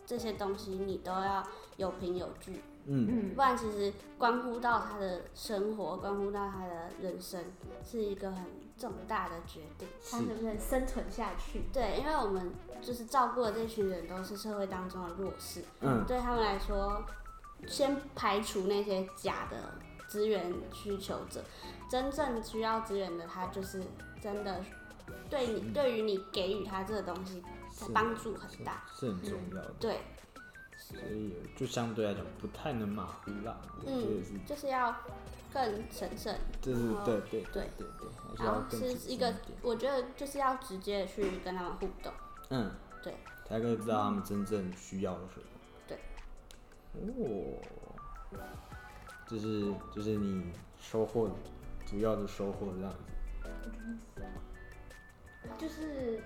[0.05, 1.43] 这些东西你都要
[1.77, 3.07] 有凭有据，嗯。
[3.09, 3.35] 嗯。
[3.35, 7.43] 不然其实关乎到他的生活，关乎到他的人生，
[7.83, 8.45] 是一个很
[8.79, 9.87] 重大的决定。
[10.09, 11.63] 他能不能生存下去？
[11.73, 17.03] 对，因为我们就是照顾的这群人都是社会当中的弱势，嗯对他们来说，
[17.67, 19.75] 先排除那些假的
[20.07, 21.43] 资源需求者，
[21.89, 23.83] 真正需要资源的，他就是
[24.21, 24.63] 真的
[25.29, 28.83] 对你对于你给予他这个东西是帮助很大。
[28.97, 29.99] 是很重要的，对，
[30.77, 34.95] 所以就相对来讲不太能马虎啦，我觉得是，就是要
[35.53, 37.87] 更神圣，就是对对对对。
[37.97, 42.13] 对，然后是一个，我觉得就是要直接去跟他们互动。
[42.49, 42.71] 嗯，
[43.03, 43.13] 对，
[43.45, 45.45] 才可以知道他们真正需要的什么。
[45.87, 45.97] 对，
[46.93, 47.59] 哦，
[49.27, 51.29] 就是就是你收获
[51.85, 52.97] 主要的收获这样子。
[55.57, 56.21] 就是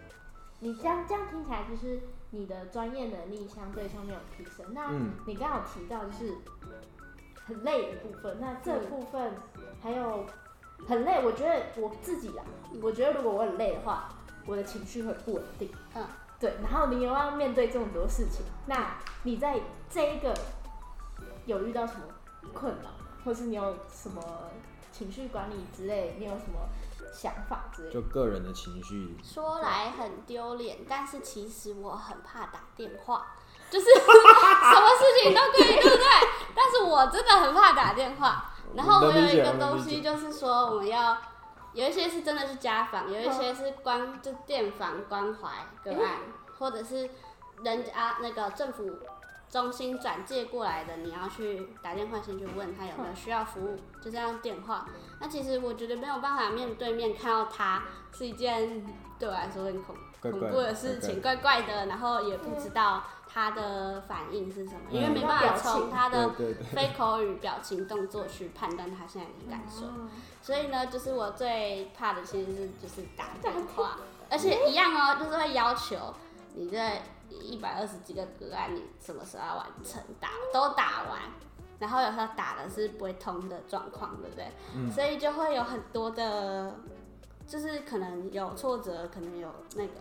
[0.59, 4.73] 你这样这样听起来，就是你的专业能力相对上面有提升。
[4.73, 5.13] 那嗯。
[5.25, 6.36] 你刚刚有提到就是
[7.45, 9.34] 很累的部分，那这部分
[9.82, 10.25] 还有
[10.88, 12.45] 很累，我觉得我自己啊，
[12.82, 14.10] 我觉得如果我很累的话，
[14.45, 15.69] 我的情绪会不稳定。
[15.95, 16.06] 嗯，
[16.39, 20.34] 对，然后你又要面对这么多事情，那你在这一个
[21.45, 22.01] 有遇到什么
[22.53, 22.89] 困扰，
[23.23, 24.21] 或是你有什么
[24.91, 26.67] 情绪管理之类，你有什么
[27.13, 27.93] 想法之类的？
[27.93, 33.36] 就个人的情绪，说来很丢脸，但是其实我很怕打电话，
[33.73, 36.05] 就是什么事情都可以，对不对？
[36.53, 38.53] 但是我真的很怕打电话。
[38.75, 41.17] 然后我有一个东西就是说，我们要
[41.73, 45.49] 有一些是真的是家访，有一些是关就电访关怀
[45.83, 46.17] 个案，
[46.59, 47.09] 或者是
[47.63, 48.99] 人家那个政府
[49.49, 54.86] 中心转介过来的，你要去打电话先去问他有没有需要服务，就这样电话。
[55.19, 57.81] 那其实我觉得没有办法面对面看到他，
[58.15, 58.86] 是一件
[59.17, 63.03] 对我来说很恐恐怖的事情，怪怪的，然后也不知道
[63.34, 66.30] 他的反应是什么，因为嗯没办法从他的
[66.72, 69.88] 非口语表情动作去判断他现在的感受。
[70.41, 73.98] 所以呢，就是我最怕的其实是就是打电话，
[74.30, 76.13] 而且一样哦，就是会要求
[76.54, 76.78] 你这
[77.32, 81.22] 一百二十几个个案，你什么时候要完成打，都打完。
[81.80, 84.46] 然后有时候打的是不会通的状况，对不对？
[84.76, 86.76] 嗯所以就会有很多的，
[87.48, 89.93] 就是可能有挫折，可能有那个，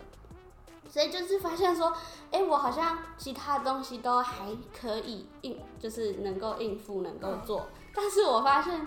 [0.92, 1.90] 所以就是发现说，
[2.30, 4.44] 哎、我好像其他东西都还
[4.78, 8.86] 可以应，就是能够应付，能够做，但是我发现。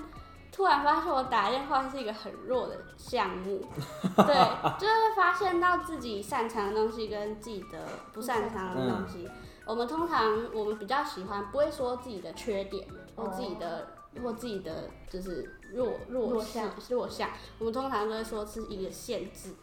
[0.52, 3.60] 突然发现我打电话是一个很弱的项目，
[4.16, 4.36] 对，
[4.80, 7.80] 就是会发现到自己擅长的东西跟自己的
[8.14, 9.30] 不擅长的东西。
[9.66, 12.88] 我们通常我们比较喜欢不会说自己的缺点
[13.18, 13.90] 或自己的、
[14.24, 16.70] 或自己的就是弱弱项。
[16.88, 19.54] 弱项，我们通常都会说是一个限制，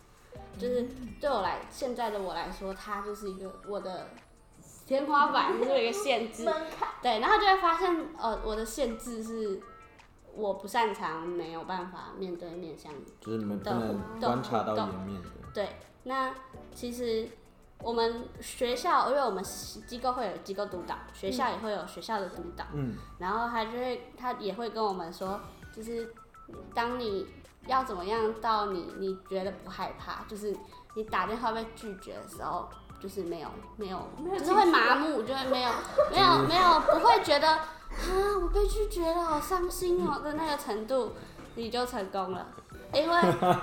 [0.58, 0.88] 就是
[1.20, 4.08] 对我来现在的我来说，它就是一个我的
[4.86, 6.44] 天花板，就是一个限制。
[7.02, 9.60] 对，然后就会发现，呃，我的限制是
[10.34, 16.34] 我不擅长，没有办法面对面相就是你们不的能观察到颜面的，对，那
[16.74, 17.28] 其实
[17.82, 25.40] 我们学校，因为我们机构会有机构督导，学校也会有学校的督导，嗯，然后他就会他也会跟我们说，
[25.74, 26.14] 就是
[26.74, 27.26] 当你
[27.66, 30.56] 要怎么样到你你觉得不害怕，就是
[30.94, 32.68] 你打电话被拒绝的时候，
[33.00, 33.98] 就是没有没有，
[34.38, 35.70] 就是会麻木，就会没有
[36.10, 37.68] 没有没有不会觉得啊
[38.40, 41.12] 我被拒绝了，好伤心哦的那个程度，
[41.54, 42.46] 你就成功了。
[42.92, 43.16] 因为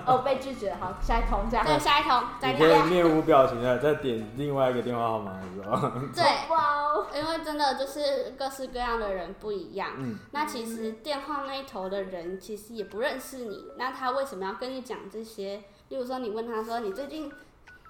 [0.05, 1.65] 哦被拒绝，好，下一通这样。
[1.65, 2.85] 对下一通再你可打。
[2.85, 9.91] 以面无表情的再点另外一个电话号码的时候，对， 哇哦，因为真的就是各式各样的人不一样。
[9.97, 15.63] 嗯，那其实电话那一头的人其实也不认识你，那他为什么要跟你讲这些？
[15.89, 17.31] 例如说，你问他说：“你最近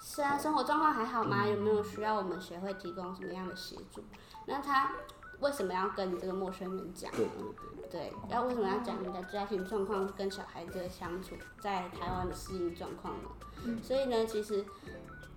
[0.02, 1.46] 是啊，生活状况还好吗？
[1.46, 4.02] 有没有需要我们学会提供什么样的协助？”
[4.48, 4.92] 那他
[5.40, 7.12] 为什么要跟你这个陌生人讲？
[7.12, 13.80] 对对对，对，要为什么要讲你的家庭状况跟小孩子的相处，在台湾的适应状况呢？
[13.82, 14.66] 所以呢，其实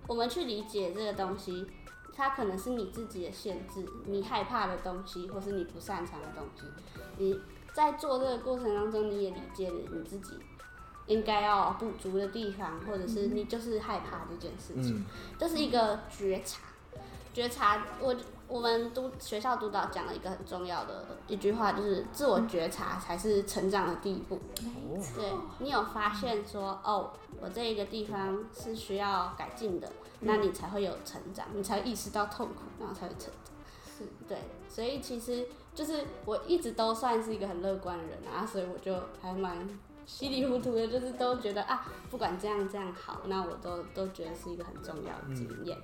[0.07, 1.65] 我们去理解这个东西，
[2.13, 6.67] 它可能是你自己的限制，你害怕的东西，或是你不擅长的东西。
[7.17, 7.39] 你
[7.73, 10.37] 在做这个过程当中，你也理解了你自己
[11.07, 14.99] 应该要补足的地方，或者是你就是害怕这件事情。
[14.99, 15.05] 嗯，
[15.39, 16.61] 这是一个觉察，
[17.33, 17.85] 觉察。
[17.99, 18.15] 我
[18.53, 24.39] 我们督学校督导讲了一个很重要的一句话，就是自我觉察才是成长的第一步。
[25.15, 27.09] 对你有发现说，哦，
[27.41, 33.55] 我这一个地方是需要改进的，那你才会有成长，你才意识到痛苦，然后才会成长。
[33.97, 34.37] 是对，
[34.69, 39.67] 所以其实就是我一直都算是一个很乐观的人啊，所以我就还蛮
[40.05, 45.75] 稀里糊涂的，就是都觉得啊，不管这样这样好，那我都都觉得是一个很重要的经验。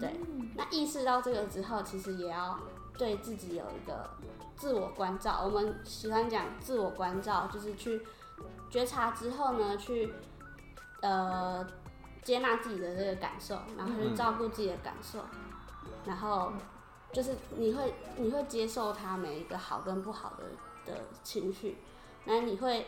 [0.00, 0.20] 对，
[0.54, 2.58] 那意识到这个之后，其实也要
[2.98, 4.10] 对自己有一个
[4.56, 5.42] 自我关照。
[5.44, 8.00] 我们喜欢讲自我关照，就是去
[8.70, 10.12] 觉察之后呢，去
[11.02, 11.66] 呃
[12.22, 15.20] 接纳自己的这个感受，然后去照顾自己的感受，
[16.04, 16.52] 然后
[17.12, 21.78] 就是你会你会接受他每一个好跟不好的的情绪，
[22.24, 22.86] 那你会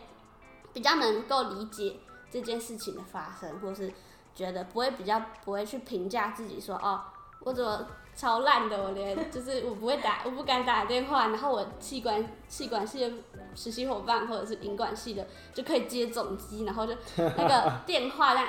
[0.72, 3.92] 比较能够理解这件事情的发生，或是
[4.38, 7.03] 觉得不会比较不会去评价自己说哦，
[7.40, 13.16] 我怎么超烂的，我连就是我不会打，我不敢打电话，然后我气管气管系的
[13.57, 18.46] 实习伙伴或者是营管系的就可以接总机，然后就那个电话在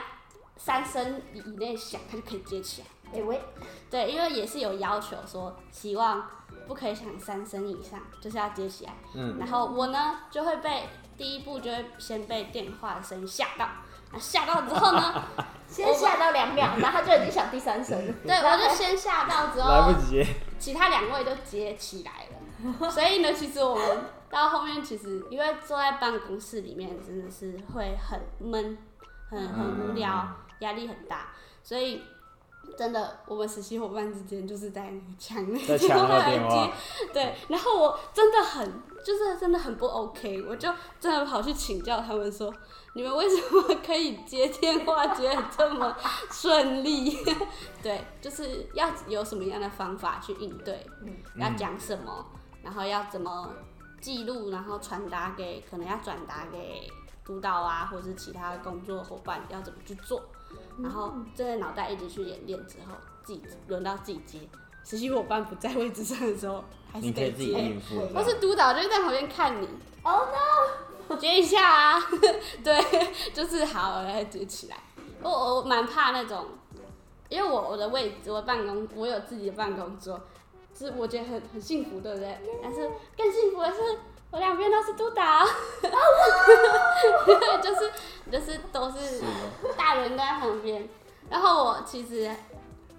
[0.58, 2.88] 三声以内响，它就可以接起来。
[3.12, 3.42] 哎喂，
[3.90, 6.24] 对，因为也是有要求说，希望
[6.68, 8.94] 不可以响三声以上，就是要接起来。
[9.16, 10.84] 嗯，然后我呢就会被
[11.18, 13.86] 第一步就会先被电话的声音吓到，啊
[14.18, 15.24] 吓到之后呢，
[15.68, 18.14] 先吓到两秒，然后他就已经响第三声了。
[18.26, 20.26] 对我就先吓到之后来不，及，
[20.58, 22.90] 其他两位就接起来了。
[22.90, 23.98] 所以呢，其实我们
[24.30, 28.78] 到后面其实因为坐在办公室里面真的是会很闷，
[29.30, 30.28] 很很无聊，
[30.60, 31.28] 压力很大，
[31.64, 32.02] 所以。
[32.78, 36.72] 真的，我们实习伙伴之间就是在抢那在 抢那个来电话接，
[37.12, 37.36] 对。
[37.48, 40.70] 然后我真的很，就是真的很不 OK，我就
[41.00, 42.54] 真的跑去请教他们说，
[43.00, 45.96] 你们为什么可以接电话接得这么
[46.30, 47.18] 顺利？
[47.82, 52.26] 对，就是要有什么样的方法去应对，嗯要讲什么，
[52.62, 53.54] 然后要怎么
[54.02, 56.92] 记录，然后传达给可能要转达给
[57.24, 60.22] 督导啊，或者是其他的工作伙伴要怎么去做，
[60.84, 64.40] 然后真的脑袋一直去演练之后，自己轮到自己接。
[64.84, 67.66] 实习伙伴不在位置上的时候，还是你可以自己得接。
[67.66, 67.96] 应付。
[68.14, 69.70] 或是督导就是在旁边看你
[70.04, 72.00] ，Oh no，接一下啊，
[72.64, 72.80] 对，
[73.34, 74.78] 就是好，我来接起来。
[75.22, 76.46] 我我蛮怕那种，
[77.28, 80.20] 因为我我的位置，我办公，我有自己的办公桌，
[80.78, 82.38] 是我觉得很很幸福，对不对？
[82.64, 84.00] 但是更幸福的是，
[84.32, 85.46] 我两边都是督导，
[87.62, 87.92] 就是
[88.32, 89.22] 就是都是
[89.76, 90.88] 大人在旁边，
[91.30, 92.34] 然后我其实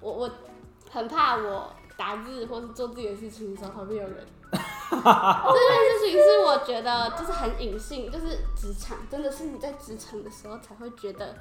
[0.00, 0.30] 我我
[0.90, 4.26] 很怕我打字或是做自己的事情的时候旁边有人。
[4.90, 11.34] 这件事情是我觉得就是很隐性，就是职场，真的是你在职场的时候才会觉得，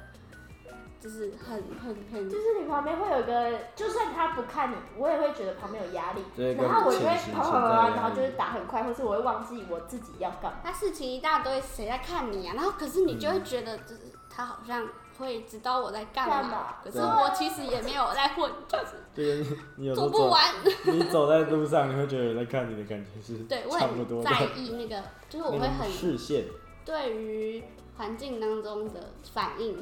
[1.00, 6.24] 就是很很很就是你旁边会有一个，就算他不看你，我也会觉得旁边有压力，
[6.56, 10.58] 然后我就会潜行跑跑跑跑，潜在压力然后就是打很快，或是我会忘记我自己要干嘛。
[10.62, 12.54] 他事情一大堆，谁在看你啊？
[12.54, 14.86] 然后可是你就会觉得，就是他好像
[15.20, 20.42] 会知道我在干嘛干嘛，可是我其实也没有在混，就是这个你你有时候走，做不完。
[20.86, 26.46] 你走在路上，你会觉得有人在看你的感觉是对，我差不多的很在意那个，就是我会很视线，
[26.84, 27.62] 对于
[27.96, 29.76] 环境当中的反应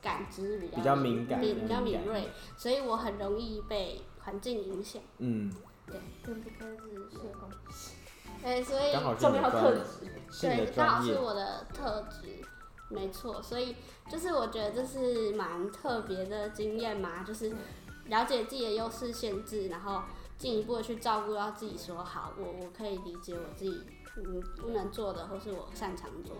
[0.00, 5.02] 感知比较比较敏感比比较敏锐，所以我很容易被环境影响。
[5.18, 5.52] 嗯，
[5.86, 7.48] 对，跟不愧是社工，
[8.42, 9.82] 对，所以重要特质。
[10.40, 12.44] 对，刚好，是我的特质，
[12.88, 13.42] 没错。
[13.42, 13.76] 所以
[14.10, 17.54] 就是我觉得这是蛮特别的经验嘛，就是
[18.06, 20.02] 了解自己的优势限制，然后
[20.38, 23.82] 进一步的去照顾到自己，说好，我我可以理解我自己
[24.16, 26.36] 嗯不能做的，或是我擅长做，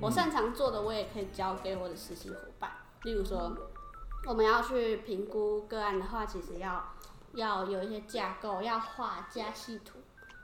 [0.00, 2.70] 我擅长做的我也可以交给我的实习伙伴。
[3.02, 3.56] 例如说，
[4.26, 6.92] 我们要去评估个案的话，其实要
[7.34, 9.98] 要有一些架构，要画家系图，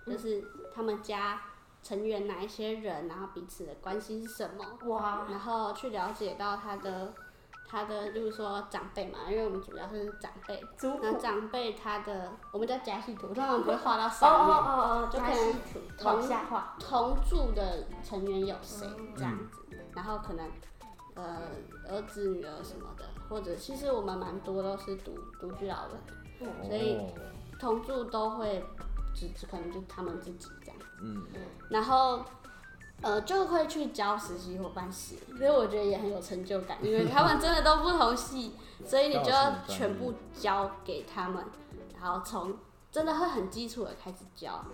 [0.07, 0.45] 就是
[0.75, 1.43] 他们家
[1.87, 7.15] 成员哪一些人，然后彼此的关系是什么，哇，然后去了解到他的
[7.69, 19.13] 他的，就是说长辈嘛，因为我们主要是长辈，族谱，那长辈他的我们叫家系图，通常不会画到哦上面，哦哦哦，就可能加系图往下画，同住的成员有谁嗯。
[19.17, 19.63] 这样子，
[19.95, 20.45] 然后可能
[21.15, 21.43] 呃
[21.89, 25.87] 儿子女儿什么的，或者其实我们蛮多都是独独居老
[26.41, 27.15] 人，所以哦
[27.61, 28.65] 同住都会
[29.15, 30.49] 只只可能就他们自己。
[31.01, 31.27] 嗯，
[31.71, 32.25] 然后
[33.03, 38.53] 呃就会去教实习伙伴写，所以我觉得也很有成就感，因为他们真的都不同系，
[38.85, 41.45] 所以你就要全部交给他们，
[42.01, 42.57] 然后从
[42.91, 44.65] 真的会很基础的开始教，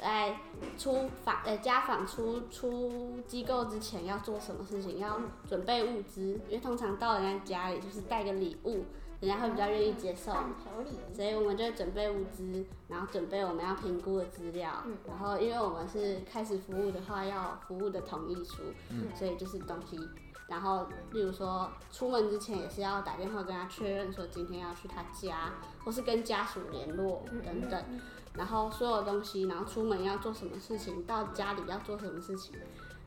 [0.00, 0.40] 来
[0.78, 8.84] 出访呃家访出出机构之前要做什么事情，要准备物资，因为通常到人家家里就是带个礼物，
[9.20, 10.32] 人家会比较愿意接受。
[11.14, 14.96] 所以我们就准备物资，然后准备我们要评估的资料，嗯。
[15.06, 19.06] 然后因为我们是开始服务的话，要服务的同意书，嗯。
[19.14, 19.98] 所以就是东西，
[20.48, 25.52] 然后例如说出门之前也是要打电话跟他确认说今天要去他家，
[25.84, 27.84] 或是跟家属联络嗯等等，
[28.34, 32.54] 然后所有东西，然后出门要做什么事情，到家里要做什么事情，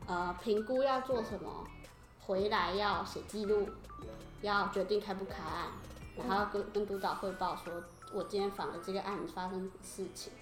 [0.06, 1.64] 呃，评估要做什么，
[2.20, 3.68] 回来要写记录，
[4.42, 5.68] 要决定开不开案，
[6.16, 7.72] 然后要跟跟督导汇报说，
[8.12, 10.32] 我今天访的这个案子发生什么事情，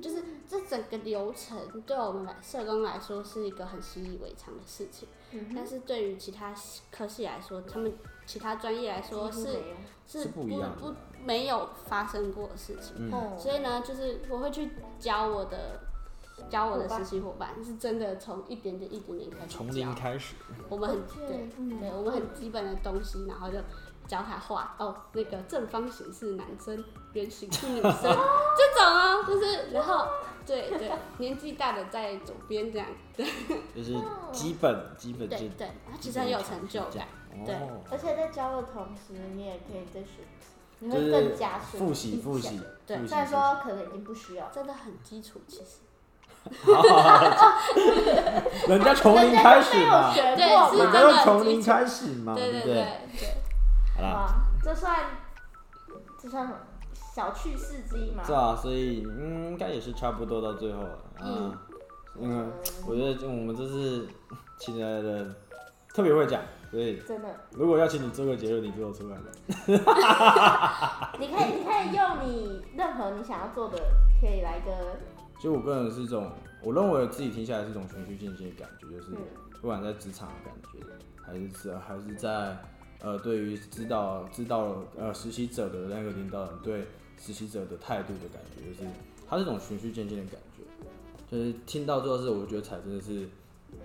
[0.00, 6.54] 就是这整个流程对我们来社工来说是一个很习以为常的事情，嗯但是对于其他
[6.90, 7.92] 科系来说，他们
[8.24, 9.62] 其他专业来说是
[10.06, 13.10] 是是不一样的不没有发生过的事情。
[13.38, 15.80] 所以呢，就是我会去教我的
[16.50, 19.94] 教我的实习伙伴，是真的从一点点一点点开始从零。
[19.94, 20.34] 开始，
[20.68, 21.80] 我们很对对，嗯。
[21.80, 23.58] 对我们很基本的东西，然后就
[24.06, 24.74] 教他画。
[24.78, 30.06] 哦，那个正方形是男生，圆形是女生， 这种哦，就是然后
[30.44, 33.26] 对对，年纪大的在左边这样，对
[33.74, 33.96] 就是
[34.32, 37.08] 基本基本对对，他其实很有成就感，
[37.44, 37.54] 对。
[37.54, 40.22] 哦，而且在教的同时，你也可以再学
[40.78, 43.06] 你会更加深复习复习，对。
[43.06, 45.78] 虽然说可能已经不需要，真的很基础，其实
[48.68, 50.22] 人家从零开始嘛，对
[50.78, 52.74] 人家都从零开始嘛，对对不对？
[53.18, 53.28] 对，
[53.96, 54.96] 好啦，这算
[56.20, 56.58] 这算什么
[56.92, 58.22] 小趣事之一嘛？
[58.24, 60.98] 是啊，所以嗯，应该也是差不多到最后了。
[61.22, 61.56] 嗯
[62.18, 62.34] 嗯，因为
[62.86, 64.08] 我觉得我们这次
[64.58, 65.26] 请来的
[65.94, 66.40] 特别会讲，
[66.70, 69.22] 所以真的，如果要请你做个结论，你做得出来吗？
[71.18, 73.78] 你可以你可以用你任何你想要做的，
[74.20, 74.70] 可以来个
[75.40, 76.30] 就我个人是一种，
[76.62, 79.18] 我认为自己听下来是一种循序渐进的感觉，就是嗯。
[79.62, 80.86] 不管在职场的感觉，
[81.20, 82.56] 还是是还是在
[83.00, 86.86] 呃对于知道知道呃实习者的那个领导人对
[87.18, 88.88] 实习者的态度的感觉，就是
[89.26, 90.62] 它是一种循序渐进的感觉，
[91.28, 93.26] 就是听到最后是我觉得才真的是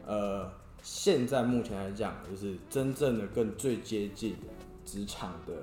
[0.05, 0.51] 呃
[0.83, 4.35] 现在目前来讲，就是真正的更最接近
[4.85, 5.53] 职场的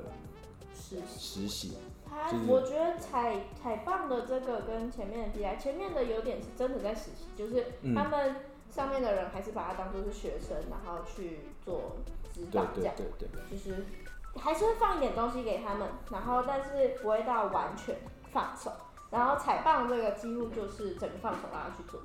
[0.79, 1.77] 是实习，
[2.09, 8.37] 他就是我觉得采采棒的这个跟前面的比前面的有点是真的在实习，就是嗯他们
[8.71, 11.97] 上面的人还是把它当做是学生，然后去做
[12.33, 13.85] 指对对导这样，对对，就是
[14.37, 17.97] 还是会放一点东西给他们，然后但是不会到完全
[18.33, 18.71] 放手。
[19.11, 21.99] 然后采棒这个几乎就是整个放手让他去做，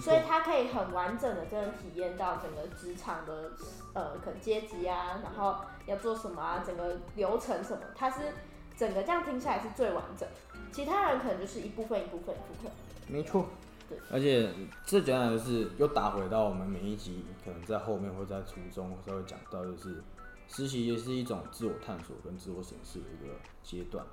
[0.00, 3.52] 所以，他可以很完整的真的体验到整个职场的
[3.94, 8.32] 呃可能阶级啊，然后要做什么啊，整个流程什么，他是
[8.76, 10.28] 整个这样听起来是最完整。
[10.72, 12.72] 其他人可能就是一部分一部分一部分。
[13.06, 13.46] 没错
[13.88, 13.96] 对。
[14.10, 14.50] 而且
[14.84, 20.02] 最简单的是，又打回到我们每一集可能在后面或在初中稍微讲到，就是
[20.48, 23.32] 实习也是一种自我探索跟自我审视的一个
[23.62, 24.04] 阶段。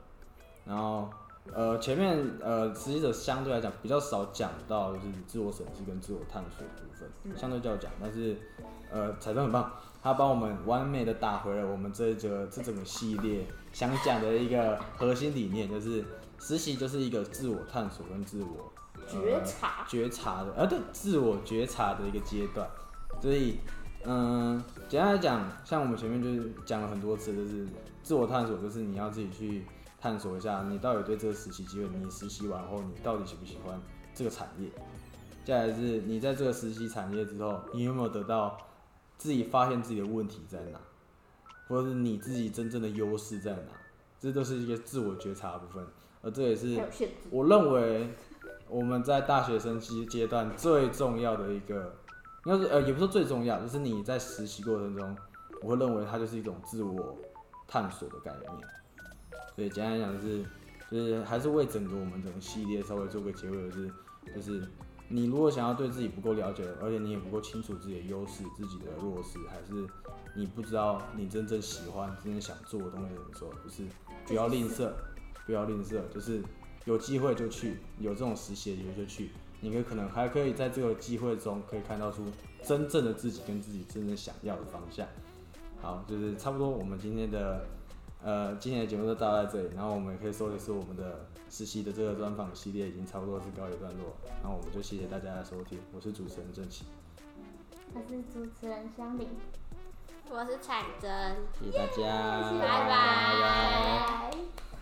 [0.65, 1.09] 然后
[1.51, 8.37] 呃前面呃实习者相对来讲比较少讲到就是自我审视跟自我探索的部分，相对较讲，但是
[8.91, 9.71] 呃彩灯很棒，
[10.01, 16.03] 他帮我们完美的打回了我们这个这整个系列想讲的一个核心理念，就是
[16.39, 18.71] 实习就是一个自我探索跟自我
[19.07, 22.65] 觉察，觉察的，呃对，自我觉察的一个阶段。
[23.21, 23.57] 所以，
[24.05, 27.67] 嗯，简单来讲，像我们前面就是讲了很多次，就是
[28.01, 29.63] 自我探索，就是你要自己去
[30.03, 33.81] 探索一下，你到底对这个实习机会，你实习完后，你到底喜不喜欢
[34.13, 34.69] 这个产业？
[35.45, 38.57] 再来是你在这个实习产业之后，你有没有得到
[39.17, 40.79] 自己发现自己的问题在哪，
[41.69, 43.71] 或者是你自己真正的优势在哪？
[44.19, 45.87] 这都是一个自我觉察的部分，
[46.21, 46.77] 而这也是。
[47.29, 48.13] 我认为
[48.67, 51.95] 我们在大学生期阶段最重要的一个，
[52.43, 55.17] 应该是呃，也不是说最重要，就是你在实习过程中，
[55.61, 57.17] 我会认为它就是一种自我
[57.65, 58.51] 探索的概念。
[59.55, 60.43] 所以简单来讲就是，
[60.91, 63.91] 就是还是为整个我们整个系列稍微做个结尾，就是
[64.35, 64.67] 就是
[65.09, 69.87] 你如果想要对自己不够了解，而且你也不够清楚自己的优势、自己的弱势，还是
[70.35, 73.83] 你不知道你真正喜欢、真正想做的东西的时候，就是
[74.25, 74.91] 不要吝啬，
[75.45, 76.41] 不要吝啬，就是
[76.85, 79.29] 有机会就去，有这种实习的机会就去，
[79.61, 82.23] 你可可能还可以在这个机会中可以看到出
[82.63, 85.07] 真正的自己跟自己真正想要的方向。
[85.79, 87.67] 好，就是差不多我们今天的
[88.23, 96.85] 呃今天的节目就到在这里，然后我们也可以说一说我们的实习的这个专访系列已经差不多是告一段落，然后我们就谢谢大家的收听，我是主持人郑奇，
[97.93, 99.27] 我是主持人香菱，
[100.29, 101.35] 我是彩珍。
[101.59, 102.95] 谢谢大家，拜拜拜
[103.41, 104.72] 拜拜。